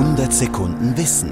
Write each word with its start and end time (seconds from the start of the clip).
100 0.00 0.32
Sekunden 0.32 0.96
Wissen. 0.96 1.30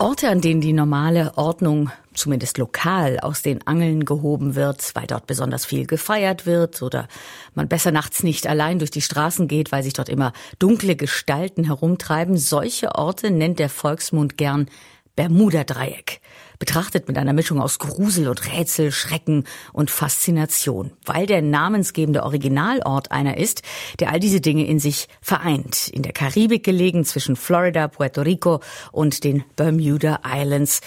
Orte, 0.00 0.28
an 0.28 0.40
denen 0.40 0.60
die 0.60 0.72
normale 0.72 1.38
Ordnung 1.38 1.92
zumindest 2.12 2.58
lokal 2.58 3.20
aus 3.20 3.42
den 3.42 3.64
Angeln 3.64 4.04
gehoben 4.04 4.56
wird, 4.56 4.90
weil 4.96 5.06
dort 5.06 5.28
besonders 5.28 5.64
viel 5.64 5.86
gefeiert 5.86 6.44
wird 6.44 6.82
oder 6.82 7.06
man 7.54 7.68
besser 7.68 7.92
nachts 7.92 8.24
nicht 8.24 8.48
allein 8.48 8.80
durch 8.80 8.90
die 8.90 9.00
Straßen 9.00 9.46
geht, 9.46 9.70
weil 9.70 9.84
sich 9.84 9.92
dort 9.92 10.08
immer 10.08 10.32
dunkle 10.58 10.96
Gestalten 10.96 11.62
herumtreiben. 11.62 12.36
Solche 12.36 12.96
Orte 12.96 13.30
nennt 13.30 13.60
der 13.60 13.68
Volksmund 13.68 14.36
gern 14.36 14.66
Bermuda-Dreieck, 15.14 16.20
betrachtet 16.58 17.08
mit 17.08 17.18
einer 17.18 17.32
Mischung 17.32 17.60
aus 17.60 17.78
Grusel 17.78 18.28
und 18.28 18.52
Rätsel, 18.52 18.92
Schrecken 18.92 19.44
und 19.72 19.90
Faszination, 19.90 20.92
weil 21.04 21.26
der 21.26 21.42
namensgebende 21.42 22.22
Originalort 22.22 23.10
einer 23.10 23.36
ist, 23.36 23.62
der 24.00 24.10
all 24.10 24.20
diese 24.20 24.40
Dinge 24.40 24.66
in 24.66 24.78
sich 24.78 25.08
vereint. 25.20 25.88
In 25.88 26.02
der 26.02 26.12
Karibik 26.12 26.64
gelegen 26.64 27.04
zwischen 27.04 27.36
Florida, 27.36 27.88
Puerto 27.88 28.22
Rico 28.22 28.60
und 28.92 29.24
den 29.24 29.44
Bermuda 29.56 30.20
Islands. 30.24 30.80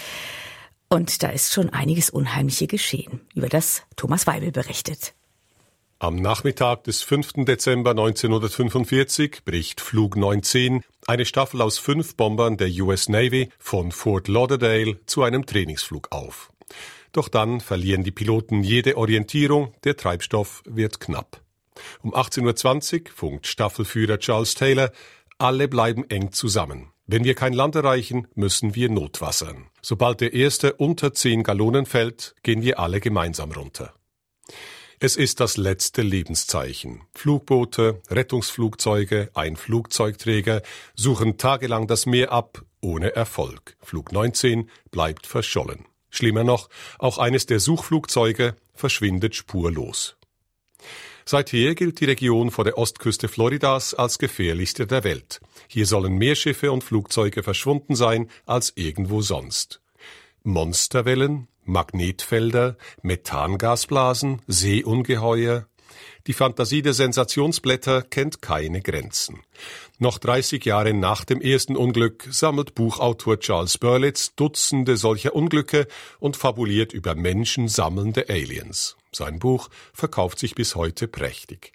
Und 0.88 1.22
da 1.22 1.28
ist 1.28 1.52
schon 1.52 1.70
einiges 1.70 2.08
Unheimliche 2.08 2.66
geschehen, 2.66 3.20
über 3.34 3.48
das 3.48 3.82
Thomas 3.96 4.26
Weibel 4.26 4.52
berichtet. 4.52 5.14
Am 6.00 6.14
Nachmittag 6.14 6.84
des 6.84 7.02
5. 7.02 7.44
Dezember 7.44 7.90
1945 7.90 9.44
bricht 9.44 9.80
Flug 9.80 10.16
19, 10.16 10.84
eine 11.08 11.24
Staffel 11.24 11.60
aus 11.60 11.78
fünf 11.78 12.14
Bombern 12.14 12.56
der 12.56 12.68
US 12.82 13.08
Navy, 13.08 13.48
von 13.58 13.90
Fort 13.90 14.28
Lauderdale 14.28 15.04
zu 15.06 15.24
einem 15.24 15.44
Trainingsflug 15.44 16.12
auf. 16.12 16.52
Doch 17.10 17.28
dann 17.28 17.60
verlieren 17.60 18.04
die 18.04 18.12
Piloten 18.12 18.62
jede 18.62 18.96
Orientierung, 18.96 19.72
der 19.82 19.96
Treibstoff 19.96 20.62
wird 20.66 21.00
knapp. 21.00 21.40
Um 22.00 22.14
18.20 22.14 23.00
Uhr 23.00 23.10
funkt 23.12 23.48
Staffelführer 23.48 24.20
Charles 24.20 24.54
Taylor, 24.54 24.92
alle 25.38 25.66
bleiben 25.66 26.08
eng 26.08 26.30
zusammen. 26.30 26.92
Wenn 27.08 27.24
wir 27.24 27.34
kein 27.34 27.54
Land 27.54 27.74
erreichen, 27.74 28.28
müssen 28.36 28.76
wir 28.76 28.88
notwassern. 28.88 29.66
Sobald 29.82 30.20
der 30.20 30.32
erste 30.32 30.74
unter 30.74 31.12
10 31.12 31.42
Gallonen 31.42 31.86
fällt, 31.86 32.36
gehen 32.44 32.62
wir 32.62 32.78
alle 32.78 33.00
gemeinsam 33.00 33.50
runter. 33.50 33.94
Es 35.00 35.14
ist 35.14 35.38
das 35.38 35.56
letzte 35.56 36.02
Lebenszeichen. 36.02 37.02
Flugboote, 37.12 38.02
Rettungsflugzeuge, 38.10 39.30
ein 39.32 39.54
Flugzeugträger 39.54 40.60
suchen 40.96 41.38
tagelang 41.38 41.86
das 41.86 42.04
Meer 42.04 42.32
ab, 42.32 42.64
ohne 42.80 43.14
Erfolg. 43.14 43.76
Flug 43.80 44.10
19 44.10 44.68
bleibt 44.90 45.28
verschollen. 45.28 45.84
Schlimmer 46.10 46.42
noch, 46.42 46.68
auch 46.98 47.18
eines 47.18 47.46
der 47.46 47.60
Suchflugzeuge 47.60 48.56
verschwindet 48.74 49.36
spurlos. 49.36 50.16
Seither 51.24 51.76
gilt 51.76 52.00
die 52.00 52.06
Region 52.06 52.50
vor 52.50 52.64
der 52.64 52.76
Ostküste 52.76 53.28
Floridas 53.28 53.94
als 53.94 54.18
gefährlichste 54.18 54.88
der 54.88 55.04
Welt. 55.04 55.40
Hier 55.68 55.86
sollen 55.86 56.14
mehr 56.14 56.34
Schiffe 56.34 56.72
und 56.72 56.82
Flugzeuge 56.82 57.44
verschwunden 57.44 57.94
sein 57.94 58.28
als 58.46 58.72
irgendwo 58.74 59.20
sonst. 59.20 59.80
Monsterwellen, 60.42 61.46
Magnetfelder, 61.68 62.76
Methangasblasen, 63.02 64.42
Seeungeheuer. 64.46 65.66
Die 66.26 66.32
Fantasie 66.32 66.82
der 66.82 66.94
Sensationsblätter 66.94 68.02
kennt 68.02 68.42
keine 68.42 68.80
Grenzen. 68.82 69.40
Noch 69.98 70.18
30 70.18 70.64
Jahre 70.64 70.92
nach 70.92 71.24
dem 71.24 71.40
ersten 71.40 71.76
Unglück 71.76 72.26
sammelt 72.30 72.74
Buchautor 72.74 73.38
Charles 73.38 73.78
Berlitz 73.78 74.34
Dutzende 74.34 74.96
solcher 74.96 75.34
Unglücke 75.34 75.86
und 76.18 76.36
fabuliert 76.36 76.92
über 76.92 77.14
menschensammelnde 77.14 78.28
Aliens. 78.28 78.96
Sein 79.12 79.38
Buch 79.38 79.68
verkauft 79.92 80.38
sich 80.38 80.54
bis 80.54 80.74
heute 80.74 81.08
prächtig. 81.08 81.72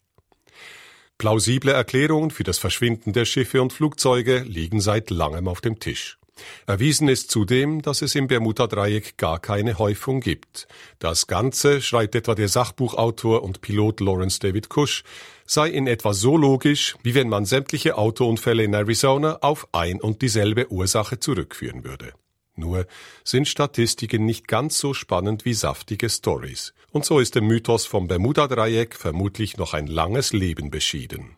Plausible 1.17 1.71
Erklärungen 1.71 2.31
für 2.31 2.43
das 2.43 2.57
Verschwinden 2.57 3.13
der 3.13 3.25
Schiffe 3.25 3.61
und 3.61 3.73
Flugzeuge 3.73 4.39
liegen 4.39 4.81
seit 4.81 5.09
langem 5.09 5.47
auf 5.47 5.61
dem 5.61 5.79
Tisch. 5.79 6.17
Erwiesen 6.65 7.09
ist 7.09 7.29
zudem, 7.29 7.81
dass 7.81 8.01
es 8.01 8.15
im 8.15 8.27
Bermuda-Dreieck 8.27 9.17
gar 9.17 9.39
keine 9.39 9.77
Häufung 9.77 10.19
gibt. 10.19 10.67
Das 10.99 11.27
Ganze, 11.27 11.81
schreibt 11.81 12.15
etwa 12.15 12.35
der 12.35 12.47
Sachbuchautor 12.47 13.43
und 13.43 13.61
Pilot 13.61 13.99
Lawrence 13.99 14.39
David 14.39 14.69
Cush, 14.69 15.03
sei 15.45 15.69
in 15.69 15.87
etwa 15.87 16.13
so 16.13 16.37
logisch, 16.37 16.95
wie 17.03 17.15
wenn 17.15 17.29
man 17.29 17.45
sämtliche 17.45 17.97
Autounfälle 17.97 18.63
in 18.63 18.73
Arizona 18.73 19.39
auf 19.41 19.67
ein 19.73 19.99
und 20.01 20.21
dieselbe 20.21 20.71
Ursache 20.71 21.19
zurückführen 21.19 21.83
würde. 21.83 22.13
Nur 22.55 22.85
sind 23.23 23.47
Statistiken 23.47 24.25
nicht 24.25 24.47
ganz 24.47 24.79
so 24.79 24.93
spannend 24.93 25.43
wie 25.43 25.53
saftige 25.53 26.09
Stories. 26.09 26.73
Und 26.91 27.03
so 27.03 27.19
ist 27.19 27.35
dem 27.35 27.47
Mythos 27.47 27.85
vom 27.85 28.07
Bermuda-Dreieck 28.07 28.95
vermutlich 28.95 29.57
noch 29.57 29.73
ein 29.73 29.87
langes 29.87 30.33
Leben 30.33 30.69
beschieden. 30.69 31.35